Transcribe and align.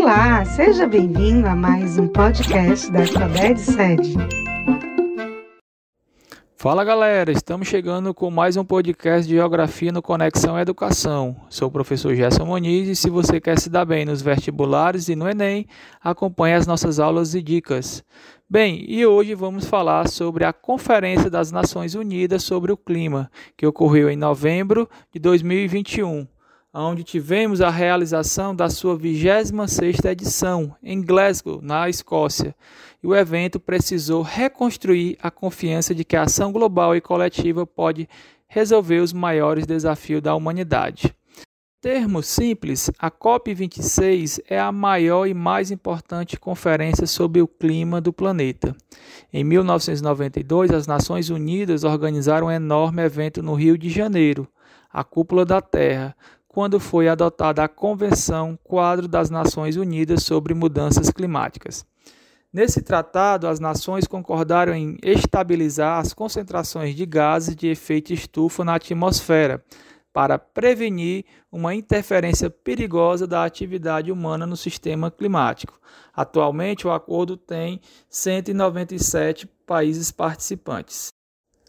Olá, 0.00 0.44
seja 0.44 0.86
bem-vindo 0.86 1.48
a 1.48 1.56
mais 1.56 1.98
um 1.98 2.06
podcast 2.06 2.88
da 2.92 3.02
Estaded 3.02 3.58
Sede. 3.58 4.14
Fala 6.56 6.84
galera, 6.84 7.32
estamos 7.32 7.66
chegando 7.66 8.14
com 8.14 8.30
mais 8.30 8.56
um 8.56 8.64
podcast 8.64 9.26
de 9.26 9.34
Geografia 9.34 9.90
no 9.90 10.00
Conexão 10.00 10.56
Educação. 10.56 11.34
Sou 11.50 11.66
o 11.66 11.70
professor 11.70 12.14
Gerson 12.14 12.44
Moniz 12.44 12.86
e 12.86 12.94
se 12.94 13.10
você 13.10 13.40
quer 13.40 13.58
se 13.58 13.68
dar 13.68 13.84
bem 13.84 14.04
nos 14.04 14.22
vestibulares 14.22 15.08
e 15.08 15.16
no 15.16 15.28
Enem, 15.28 15.66
acompanhe 16.00 16.54
as 16.54 16.64
nossas 16.64 17.00
aulas 17.00 17.34
e 17.34 17.42
dicas. 17.42 18.04
Bem, 18.48 18.84
e 18.88 19.04
hoje 19.04 19.34
vamos 19.34 19.64
falar 19.64 20.08
sobre 20.08 20.44
a 20.44 20.52
Conferência 20.52 21.28
das 21.28 21.50
Nações 21.50 21.96
Unidas 21.96 22.44
sobre 22.44 22.70
o 22.70 22.76
Clima, 22.76 23.28
que 23.56 23.66
ocorreu 23.66 24.08
em 24.08 24.16
novembro 24.16 24.88
de 25.12 25.18
2021 25.18 26.37
onde 26.86 27.02
tivemos 27.02 27.60
a 27.60 27.70
realização 27.70 28.54
da 28.54 28.70
sua 28.70 28.96
26ª 28.96 30.10
edição 30.10 30.76
em 30.82 31.02
Glasgow, 31.02 31.60
na 31.60 31.88
Escócia. 31.88 32.54
E 33.02 33.06
o 33.06 33.14
evento 33.14 33.58
precisou 33.58 34.22
reconstruir 34.22 35.16
a 35.20 35.30
confiança 35.30 35.94
de 35.94 36.04
que 36.04 36.16
a 36.16 36.22
ação 36.22 36.52
global 36.52 36.94
e 36.94 37.00
coletiva 37.00 37.66
pode 37.66 38.08
resolver 38.46 39.00
os 39.00 39.12
maiores 39.12 39.66
desafios 39.66 40.22
da 40.22 40.34
humanidade. 40.34 41.14
Termos 41.80 42.26
simples, 42.26 42.90
a 42.98 43.08
COP26 43.08 44.40
é 44.48 44.58
a 44.58 44.72
maior 44.72 45.26
e 45.26 45.34
mais 45.34 45.70
importante 45.70 46.38
conferência 46.38 47.06
sobre 47.06 47.40
o 47.40 47.46
clima 47.46 48.00
do 48.00 48.12
planeta. 48.12 48.74
Em 49.32 49.44
1992, 49.44 50.72
as 50.72 50.88
Nações 50.88 51.30
Unidas 51.30 51.84
organizaram 51.84 52.48
um 52.48 52.50
enorme 52.50 53.02
evento 53.02 53.44
no 53.44 53.54
Rio 53.54 53.78
de 53.78 53.88
Janeiro, 53.88 54.48
a 54.90 55.04
Cúpula 55.04 55.44
da 55.44 55.60
Terra, 55.60 56.16
quando 56.58 56.80
foi 56.80 57.06
adotada 57.06 57.62
a 57.62 57.68
Convenção 57.68 58.58
Quadro 58.64 59.06
das 59.06 59.30
Nações 59.30 59.76
Unidas 59.76 60.24
sobre 60.24 60.54
Mudanças 60.54 61.08
Climáticas. 61.08 61.86
Nesse 62.52 62.82
tratado, 62.82 63.46
as 63.46 63.60
nações 63.60 64.08
concordaram 64.08 64.74
em 64.74 64.96
estabilizar 65.00 66.00
as 66.00 66.12
concentrações 66.12 66.96
de 66.96 67.06
gases 67.06 67.54
de 67.54 67.68
efeito 67.68 68.12
estufa 68.12 68.64
na 68.64 68.74
atmosfera, 68.74 69.64
para 70.12 70.36
prevenir 70.36 71.26
uma 71.52 71.76
interferência 71.76 72.50
perigosa 72.50 73.24
da 73.24 73.44
atividade 73.44 74.10
humana 74.10 74.44
no 74.44 74.56
sistema 74.56 75.12
climático. 75.12 75.78
Atualmente, 76.12 76.88
o 76.88 76.90
acordo 76.90 77.36
tem 77.36 77.80
197 78.10 79.46
países 79.64 80.10
participantes. 80.10 81.12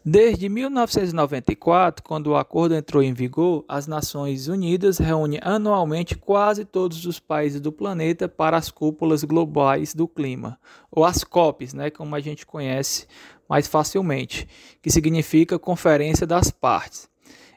Desde 0.02 0.48
1994, 0.48 2.02
quando 2.02 2.28
o 2.28 2.36
acordo 2.36 2.74
entrou 2.74 3.02
em 3.02 3.12
vigor, 3.12 3.66
as 3.68 3.86
Nações 3.86 4.48
Unidas 4.48 4.96
reúnem 4.96 5.38
anualmente 5.42 6.16
quase 6.16 6.64
todos 6.64 7.04
os 7.04 7.20
países 7.20 7.60
do 7.60 7.70
planeta 7.70 8.26
para 8.26 8.56
as 8.56 8.70
cúpulas 8.70 9.22
globais 9.24 9.94
do 9.94 10.08
clima, 10.08 10.58
ou 10.90 11.04
as 11.04 11.22
COPs, 11.22 11.74
né, 11.74 11.90
como 11.90 12.14
a 12.14 12.20
gente 12.20 12.46
conhece 12.46 13.06
mais 13.46 13.66
facilmente, 13.66 14.48
que 14.80 14.90
significa 14.90 15.58
Conferência 15.58 16.26
das 16.26 16.50
Partes. 16.50 17.10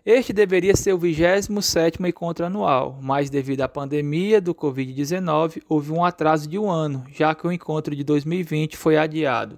Este 0.06 0.34
deveria 0.34 0.76
ser 0.76 0.92
o 0.92 1.00
27º 1.00 2.06
encontro 2.06 2.46
anual, 2.46 3.00
mas 3.02 3.30
devido 3.30 3.62
à 3.62 3.70
pandemia 3.70 4.42
do 4.42 4.54
Covid-19, 4.54 5.62
houve 5.70 5.94
um 5.94 6.04
atraso 6.04 6.50
de 6.50 6.60
um 6.60 6.70
ano, 6.70 7.06
já 7.10 7.34
que 7.34 7.48
o 7.48 7.52
encontro 7.54 7.96
de 7.96 8.04
2020 8.04 8.76
foi 8.76 8.98
adiado. 8.98 9.58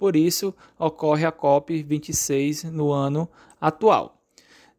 Por 0.00 0.16
isso, 0.16 0.54
ocorre 0.78 1.26
a 1.26 1.30
COP26 1.30 2.70
no 2.70 2.90
ano 2.90 3.28
atual. 3.60 4.18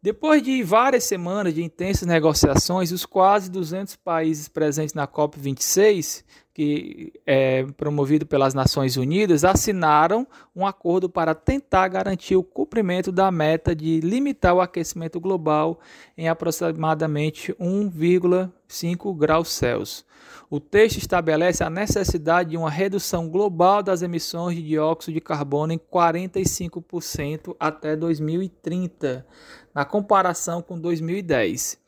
Depois 0.02 0.42
de 0.42 0.64
várias 0.64 1.04
semanas 1.04 1.54
de 1.54 1.62
intensas 1.62 2.08
negociações, 2.08 2.90
os 2.90 3.06
quase 3.06 3.48
200 3.48 3.94
países 3.94 4.48
presentes 4.48 4.94
na 4.94 5.06
COP26, 5.06 6.24
que 6.54 7.12
é 7.26 7.64
promovido 7.76 8.26
pelas 8.26 8.52
Nações 8.52 8.96
Unidas, 8.96 9.44
assinaram 9.44 10.26
um 10.54 10.66
acordo 10.66 11.08
para 11.08 11.34
tentar 11.34 11.88
garantir 11.88 12.36
o 12.36 12.42
cumprimento 12.42 13.10
da 13.10 13.30
meta 13.30 13.74
de 13.74 14.00
limitar 14.00 14.54
o 14.54 14.60
aquecimento 14.60 15.18
global 15.18 15.80
em 16.16 16.28
aproximadamente 16.28 17.54
1,5 17.54 19.16
graus 19.16 19.48
Celsius. 19.48 20.04
O 20.50 20.60
texto 20.60 20.98
estabelece 20.98 21.64
a 21.64 21.70
necessidade 21.70 22.50
de 22.50 22.58
uma 22.58 22.70
redução 22.70 23.28
global 23.28 23.82
das 23.82 24.02
emissões 24.02 24.54
de 24.54 24.62
dióxido 24.62 25.14
de 25.14 25.20
carbono 25.20 25.72
em 25.72 25.78
45% 25.78 27.56
até 27.58 27.96
2030, 27.96 29.26
na 29.74 29.86
comparação 29.86 30.60
com 30.60 30.78
2010, 30.78 31.78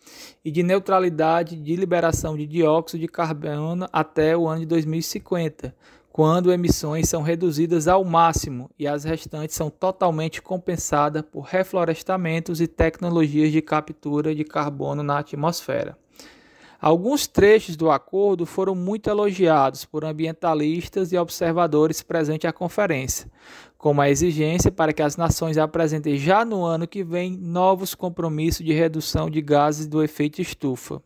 e 0.44 0.50
de 0.50 0.62
neutralidade 0.62 1.56
de 1.56 1.76
liberação 1.76 2.36
de 2.36 2.46
dióxido 2.46 3.00
de 3.00 3.08
carbono 3.08 3.88
até 3.92 4.36
o 4.36 4.46
ano 4.48 4.60
de 4.60 4.66
2050, 4.66 5.74
quando 6.12 6.52
emissões 6.52 7.08
são 7.08 7.22
reduzidas 7.22 7.88
ao 7.88 8.04
máximo 8.04 8.70
e 8.78 8.86
as 8.86 9.02
restantes 9.02 9.56
são 9.56 9.68
totalmente 9.68 10.40
compensadas 10.40 11.22
por 11.22 11.40
reflorestamentos 11.40 12.60
e 12.60 12.68
tecnologias 12.68 13.50
de 13.50 13.60
captura 13.60 14.34
de 14.34 14.44
carbono 14.44 15.02
na 15.02 15.18
atmosfera. 15.18 15.98
Alguns 16.84 17.26
trechos 17.26 17.76
do 17.76 17.90
acordo 17.90 18.44
foram 18.44 18.74
muito 18.74 19.08
elogiados 19.08 19.86
por 19.86 20.04
ambientalistas 20.04 21.12
e 21.12 21.16
observadores 21.16 22.02
presentes 22.02 22.46
à 22.46 22.52
conferência, 22.52 23.26
como 23.78 24.02
a 24.02 24.10
exigência 24.10 24.70
para 24.70 24.92
que 24.92 25.00
as 25.00 25.16
nações 25.16 25.56
apresentem 25.56 26.18
já 26.18 26.44
no 26.44 26.62
ano 26.62 26.86
que 26.86 27.02
vem 27.02 27.38
novos 27.38 27.94
compromissos 27.94 28.62
de 28.62 28.74
redução 28.74 29.30
de 29.30 29.40
gases 29.40 29.86
do 29.86 30.04
efeito 30.04 30.42
estufa. 30.42 31.02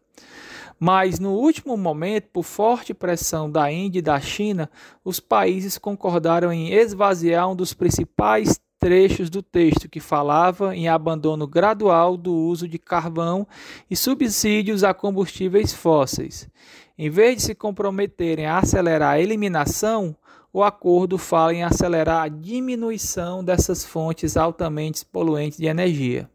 Mas, 0.81 1.21
no 1.21 1.35
último 1.35 1.77
momento, 1.77 2.27
por 2.33 2.43
forte 2.43 2.93
pressão 2.93 3.49
da 3.49 3.71
Índia 3.71 4.01
e 4.01 4.03
da 4.03 4.19
China, 4.19 4.69
os 5.05 5.21
países 5.21 5.79
concordaram 5.79 6.53
em 6.53 6.73
esvaziar 6.73 7.49
um 7.49 7.55
dos 7.55 7.73
principais 7.73 8.61
trechos 8.79 9.29
do 9.29 9.43
texto 9.43 9.89
que 9.89 10.01
falava 10.01 10.75
em 10.75 10.89
abandono 10.89 11.47
gradual 11.47 12.17
do 12.17 12.33
uso 12.33 12.69
de 12.69 12.79
carvão 12.79 13.47
e 13.91 13.97
subsídios 13.97 14.85
a 14.85 14.95
combustíveis 14.95 15.73
fósseis. 15.73 16.49
Em 16.97 17.11
vez 17.11 17.37
de 17.37 17.43
se 17.43 17.55
comprometerem 17.55 18.47
a 18.47 18.59
acelerar 18.59 19.15
a 19.15 19.21
eliminação, 19.21 20.17
o 20.53 20.63
acordo 20.63 21.19
fala 21.19 21.55
em 21.55 21.63
acelerar 21.63 22.23
a 22.23 22.29
diminuição 22.29 23.45
dessas 23.45 23.85
fontes 23.85 24.37
altamente 24.37 25.05
poluentes 25.05 25.59
de 25.59 25.67
energia. 25.67 26.29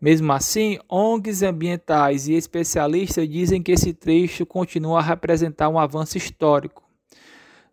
Mesmo 0.00 0.32
assim, 0.32 0.78
ONGs 0.90 1.42
ambientais 1.42 2.26
e 2.26 2.34
especialistas 2.34 3.28
dizem 3.28 3.62
que 3.62 3.70
esse 3.70 3.94
trecho 3.94 4.44
continua 4.44 4.98
a 4.98 5.02
representar 5.02 5.68
um 5.68 5.78
avanço 5.78 6.18
histórico. 6.18 6.82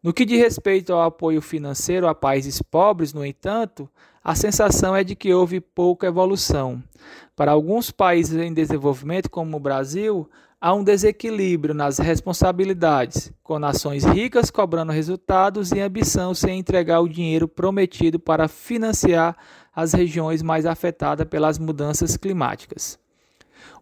No 0.02 0.14
que 0.14 0.24
diz 0.24 0.40
respeito 0.40 0.94
ao 0.94 1.02
apoio 1.02 1.42
financeiro 1.42 2.08
a 2.08 2.16
países 2.16 2.62
pobres, 2.62 3.14
no 3.14 3.26
entanto, 3.26 3.90
a 4.24 4.34
sensação 4.34 4.96
é 4.96 5.04
de 5.04 5.14
que 5.14 5.34
houve 5.34 5.60
pouca 5.60 6.08
evolução. 6.08 6.82
Para 7.36 7.52
alguns 7.52 7.92
países 7.92 8.38
em 8.38 8.54
desenvolvimento, 8.54 9.30
como 9.30 9.58
o 9.58 9.60
Brasil, 9.60 10.30
há 10.62 10.74
um 10.74 10.86
desequilíbrio 10.86 11.74
nas 11.74 11.98
responsabilidades, 11.98 13.34
com 13.44 13.60
nações 13.60 14.06
ricas 14.06 14.50
cobrando 14.50 14.94
resultados 14.94 15.74
e 15.74 15.82
ambição 15.82 16.34
sem 16.34 16.60
entregar 16.60 17.02
o 17.02 17.10
dinheiro 17.10 17.46
prometido 17.46 18.18
para 18.18 18.48
financiar 18.48 19.36
as 19.76 19.94
regiões 19.94 20.42
mais 20.42 20.66
afetadas 20.66 21.28
pelas 21.28 21.60
mudanças 21.60 22.16
climáticas. 22.16 22.98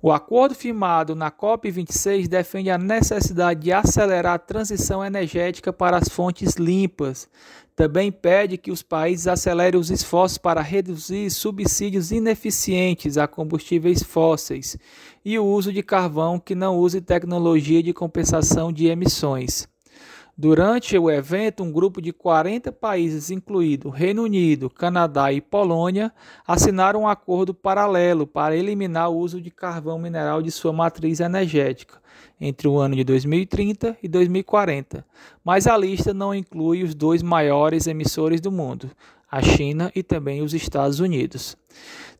O 0.02 0.12
acordo 0.12 0.53
firmado 0.53 1.16
na 1.16 1.31
COP26 1.31 2.28
defende 2.28 2.70
a 2.70 2.78
necessidade 2.78 3.62
de 3.62 3.72
acelerar 3.72 4.36
a 4.36 4.40
transição 4.40 5.03
energética 5.03 5.74
para 5.74 5.98
as 5.98 6.08
fontes 6.08 6.56
limpas. 6.56 7.28
Também 7.75 8.12
pede 8.12 8.58
que 8.58 8.72
os 8.72 8.81
países 8.81 9.28
acelerem 9.28 9.80
os 9.80 9.92
esforços 9.92 10.38
para 10.38 10.62
reduzir 10.62 11.30
subsídios 11.30 12.12
ineficientes 12.12 13.18
a 13.18 13.28
combustíveis 13.28 14.02
fósseis 14.02 14.78
e 15.24 15.38
o 15.38 15.46
uso 15.46 15.72
de 15.72 15.84
carvão 15.84 16.40
que 16.40 16.56
não 16.56 16.78
use 16.78 17.02
tecnologia 17.02 17.84
de 17.84 17.94
compensação 17.94 18.74
de 18.74 18.88
emissões. 18.88 19.68
Durante 20.39 20.95
o 20.95 21.10
evento, 21.10 21.63
um 21.63 21.72
grupo 21.72 22.00
de 22.00 22.13
40 22.13 22.72
países, 22.72 23.31
incluído 23.31 23.89
Reino 23.89 24.22
Unido, 24.22 24.69
Canadá 24.69 25.34
e 25.34 25.42
Polônia, 25.42 26.13
assinaram 26.45 27.01
um 27.01 27.07
acordo 27.07 27.56
paralelo 27.56 28.28
para 28.28 28.56
eliminar 28.56 29.10
o 29.10 29.18
uso 29.18 29.42
de 29.42 29.50
carvão 29.50 29.98
mineral 29.98 30.44
de 30.44 30.51
sua 30.51 30.72
matriz 30.72 31.19
energética 31.19 32.00
entre 32.39 32.68
o 32.68 32.78
ano 32.78 32.95
de 32.95 33.04
2030 33.04 33.98
e 34.04 34.07
2040. 34.07 35.04
Mas 35.44 35.66
a 35.66 35.75
lista 35.75 36.13
não 36.13 36.36
inclui 36.36 36.84
os 36.84 36.94
dois 36.94 37.24
maiores 37.24 37.88
emissores 37.88 38.39
do 38.39 38.51
mundo, 38.51 38.92
a 39.31 39.42
China 39.42 39.92
e 39.95 40.04
também 40.04 40.44
os 40.44 40.54
Estados 40.54 41.00
Unidos. 41.00 41.57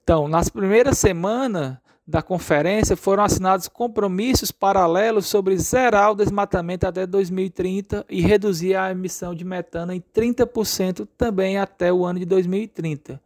Então, 0.04 0.28
nas 0.28 0.50
primeiras 0.50 0.98
semanas 0.98 1.78
da 2.08 2.22
conferência 2.22 2.96
foram 2.96 3.24
assinados 3.24 3.68
compromissos 3.68 4.50
paralelos 4.50 5.26
sobre 5.26 5.58
zerar 5.58 6.12
o 6.12 6.16
desmatamento 6.16 6.88
até 6.88 7.06
2030 7.06 8.06
e 8.10 8.22
reduzir 8.22 8.76
a 8.76 8.90
emissão 8.90 9.36
de 9.36 9.44
metano 9.44 9.92
em 9.92 10.02
30% 10.16 11.06
também 11.18 11.58
até 11.58 11.92
o 11.92 12.06
ano 12.06 12.20
de 12.20 12.26
2030. 12.26 13.22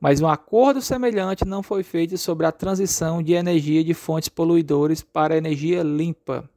Mas 0.00 0.20
um 0.20 0.26
acordo 0.26 0.82
semelhante 0.82 1.44
não 1.44 1.62
foi 1.62 1.84
feito 1.84 2.18
sobre 2.18 2.44
a 2.44 2.50
transição 2.50 3.22
de 3.22 3.34
energia 3.34 3.84
de 3.84 3.94
fontes 3.94 4.28
poluidoras 4.28 5.00
para 5.00 5.36
energia 5.36 5.84
limpa. 5.84 6.50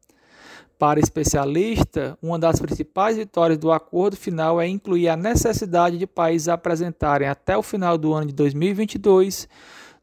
Para 0.80 1.00
especialista, 1.00 2.18
uma 2.22 2.38
das 2.40 2.60
principais 2.60 3.18
vitórias 3.18 3.58
do 3.58 3.72
acordo 3.72 4.18
final 4.18 4.60
é 4.60 4.68
incluir 4.68 5.10
a 5.10 5.16
necessidade 5.16 5.98
de 5.98 6.08
países 6.08 6.50
apresentarem 6.50 7.28
até 7.28 7.56
o 7.56 7.64
final 7.64 7.98
do 7.98 8.14
ano 8.14 8.28
de 8.28 8.34
2022 8.34 9.48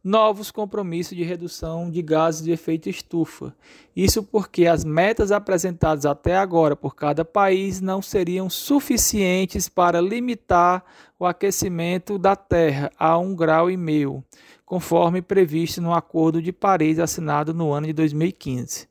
novos 0.04 0.50
compromissos 0.50 1.16
de 1.16 1.24
redução 1.24 1.90
de 1.90 2.02
gases 2.02 2.44
de 2.44 2.52
efeito 2.52 2.90
estufa. 2.90 3.56
Isso 3.96 4.22
porque 4.22 4.66
as 4.66 4.84
metas 4.84 5.32
apresentadas 5.32 6.04
até 6.04 6.36
agora 6.36 6.76
por 6.76 6.94
cada 6.94 7.24
país 7.24 7.80
não 7.80 8.02
seriam 8.02 8.50
suficientes 8.50 9.66
para 9.66 10.02
limitar 10.02 10.84
o 11.18 11.24
aquecimento 11.24 12.18
da 12.18 12.36
Terra 12.36 12.92
a 12.98 13.16
um 13.16 13.34
grau 13.34 13.68
meio, 13.78 14.22
conforme 14.66 15.22
previsto 15.22 15.80
no 15.80 15.94
Acordo 15.94 16.42
de 16.42 16.52
Paris 16.52 16.98
assinado 16.98 17.54
no 17.54 17.72
ano 17.72 17.86
de 17.86 17.94
2015. 17.94 18.86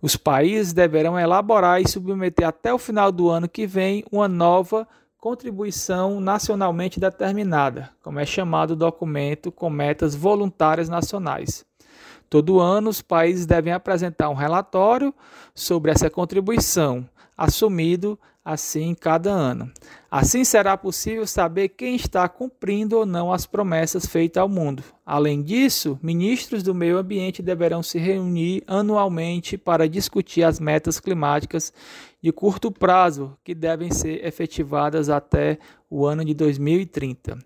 Os 0.00 0.16
países 0.16 0.72
deverão 0.72 1.18
elaborar 1.18 1.80
e 1.80 1.88
submeter 1.88 2.46
até 2.46 2.72
o 2.72 2.78
final 2.78 3.12
do 3.12 3.28
ano 3.28 3.48
que 3.48 3.66
vem 3.66 4.04
uma 4.10 4.28
nova 4.28 4.88
contribuição 5.24 6.20
nacionalmente 6.20 7.00
determinada, 7.00 7.88
como 8.02 8.20
é 8.20 8.26
chamado 8.26 8.72
o 8.72 8.76
documento 8.76 9.50
com 9.50 9.70
metas 9.70 10.14
voluntárias 10.14 10.90
nacionais. 10.90 11.64
Todo 12.28 12.60
ano, 12.60 12.90
os 12.90 13.00
países 13.00 13.46
devem 13.46 13.72
apresentar 13.72 14.28
um 14.28 14.34
relatório 14.34 15.14
sobre 15.54 15.90
essa 15.90 16.10
contribuição, 16.10 17.08
assumido 17.38 18.20
assim 18.44 18.94
cada 18.94 19.30
ano. 19.30 19.72
Assim 20.10 20.44
será 20.44 20.76
possível 20.76 21.26
saber 21.26 21.70
quem 21.70 21.96
está 21.96 22.28
cumprindo 22.28 22.98
ou 22.98 23.06
não 23.06 23.32
as 23.32 23.46
promessas 23.46 24.04
feitas 24.04 24.40
ao 24.40 24.48
mundo. 24.48 24.84
Além 25.06 25.42
disso, 25.42 25.98
ministros 26.02 26.62
do 26.62 26.74
meio 26.74 26.98
ambiente 26.98 27.42
deverão 27.42 27.82
se 27.82 27.98
reunir 27.98 28.62
anualmente 28.66 29.56
para 29.56 29.88
discutir 29.88 30.42
as 30.42 30.60
metas 30.60 31.00
climáticas 31.00 31.72
de 32.22 32.30
curto 32.30 32.70
prazo 32.70 33.36
que 33.42 33.54
devem 33.54 33.90
ser 33.90 34.24
efetivadas 34.24 35.08
até 35.08 35.58
o 35.88 36.04
ano 36.04 36.24
de 36.24 36.34
2030. 36.34 37.38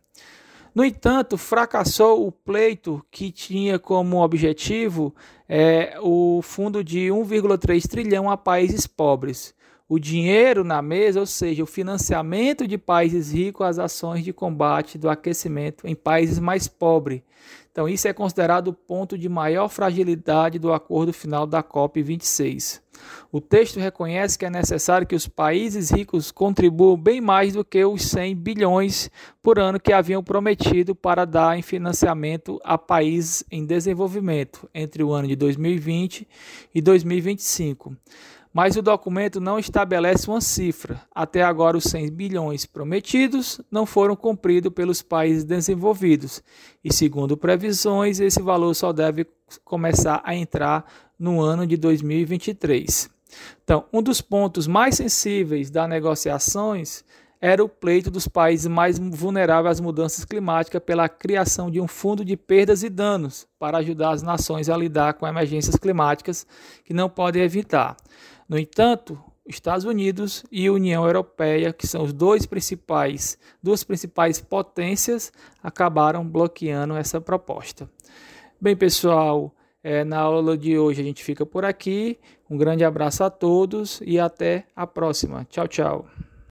No 0.75 0.85
entanto, 0.85 1.37
fracassou 1.37 2.27
o 2.27 2.31
pleito 2.31 3.05
que 3.11 3.33
tinha 3.33 3.79
como 3.79 4.23
objetivo 4.23 5.15
é, 5.49 5.99
o 6.01 6.41
fundo 6.43 6.85
de 6.85 7.09
1,3 7.09 7.89
trilhão 7.89 8.31
a 8.31 8.37
países 8.37 8.87
pobres 8.87 9.55
o 9.89 9.99
dinheiro 9.99 10.63
na 10.63 10.83
mesa, 10.83 11.21
ou 11.21 11.27
seja, 11.27 11.63
o 11.63 11.67
financiamento 11.67 12.67
de 12.67 12.77
países 12.77 13.33
ricos 13.33 13.67
às 13.67 13.79
ações 13.79 14.23
de 14.23 14.33
combate 14.33 14.99
do 14.99 15.09
aquecimento 15.09 15.87
em 15.87 15.95
países 15.95 16.39
mais 16.39 16.69
pobres. 16.69 17.23
Então, 17.73 17.89
isso 17.89 18.09
é 18.09 18.13
considerado 18.13 18.69
o 18.69 18.73
ponto 18.73 19.17
de 19.17 19.29
maior 19.29 19.69
fragilidade 19.69 20.59
do 20.59 20.73
acordo 20.73 21.13
final 21.13 21.47
da 21.47 21.63
COP26. 21.63 22.81
O 23.31 23.41
texto 23.41 23.79
reconhece 23.79 24.37
que 24.37 24.45
é 24.45 24.51
necessário 24.51 25.07
que 25.07 25.15
os 25.15 25.29
países 25.29 25.91
ricos 25.91 26.33
contribuam 26.33 26.97
bem 26.97 27.21
mais 27.21 27.53
do 27.53 27.65
que 27.65 27.85
os 27.85 28.03
100 28.03 28.35
bilhões 28.35 29.09
por 29.41 29.61
ano 29.61 29.79
que 29.79 29.93
haviam 29.93 30.25
prometido 30.25 30.95
para 30.95 31.25
dar 31.25 31.57
em 31.57 31.63
financiamento 31.63 32.61
a 32.65 32.77
países 32.77 33.45
em 33.51 33.65
desenvolvimento 33.65 34.69
entre 34.75 35.05
o 35.05 35.13
ano 35.13 35.29
de 35.29 35.37
2020 35.37 36.27
e 36.75 36.81
2025 36.83 37.97
mas 38.53 38.77
o 38.77 38.83
documento 38.83 39.41
não 39.41 39.59
estabelece 39.59 40.29
uma 40.29 40.41
cifra. 40.41 41.01
Até 41.15 41.43
agora, 41.43 41.77
os 41.77 41.85
100 41.85 42.11
bilhões 42.11 42.67
prometidos 42.67 43.61
não 43.71 43.87
foram 43.87 44.17
cumpridos 44.17 44.73
pelos 44.73 45.03
países 45.03 45.45
desenvolvidos, 45.45 46.43
e 46.83 46.93
segundo 46.93 47.37
previsões, 47.37 48.21
esse 48.21 48.43
valor 48.43 48.75
só 48.75 48.93
deve 48.93 49.27
começar 49.65 50.21
a 50.25 50.35
entrar 50.35 50.85
no 51.19 51.41
ano 51.41 51.67
de 51.67 51.77
2023. 51.77 53.11
Então, 53.63 53.85
um 53.93 54.03
dos 54.03 54.21
pontos 54.21 54.67
mais 54.67 54.97
sensíveis 54.97 55.71
das 55.71 55.89
negociações 55.89 57.05
era 57.41 57.63
o 57.63 57.69
pleito 57.69 58.11
dos 58.11 58.27
países 58.27 58.67
mais 58.67 58.99
vulneráveis 58.99 59.77
às 59.77 59.81
mudanças 59.81 60.25
climáticas 60.25 60.83
pela 60.85 61.09
criação 61.09 61.71
de 61.71 61.81
um 61.81 61.87
fundo 61.87 62.25
de 62.25 62.37
perdas 62.37 62.83
e 62.83 62.89
danos 62.89 63.47
para 63.59 63.79
ajudar 63.79 64.11
as 64.11 64.23
nações 64.23 64.69
a 64.69 64.77
lidar 64.77 65.15
com 65.15 65.27
emergências 65.27 65.77
climáticas 65.77 66.47
que 66.85 66.93
não 66.93 67.09
podem 67.09 67.43
evitar. 67.43 67.97
No 68.49 68.59
entanto, 68.59 69.19
Estados 69.47 69.85
Unidos 69.85 70.45
e 70.51 70.71
União 70.71 71.05
Europeia, 71.05 71.73
que 71.73 71.87
são 71.87 72.03
os 72.03 72.13
dois 72.13 72.47
principais, 72.47 73.39
duas 73.63 73.83
principais 73.85 74.41
potências, 74.41 75.33
acabaram 75.63 76.27
bloqueando 76.27 76.95
essa 76.95 77.21
proposta. 77.21 77.89
Bem, 78.61 78.77
pessoal, 78.77 79.55
é, 79.83 80.05
na 80.05 80.19
aula 80.19 80.57
de 80.57 80.79
hoje 80.79 81.01
a 81.01 81.05
gente 81.05 81.23
fica 81.23 81.47
por 81.47 81.65
aqui. 81.65 82.19
Um 82.51 82.57
grande 82.57 82.85
abraço 82.85 83.23
a 83.23 83.31
todos 83.31 84.01
e 84.05 84.19
até 84.19 84.67
a 84.75 84.87
próxima. 84.87 85.47
Tchau, 85.51 85.69
tchau. 85.69 86.28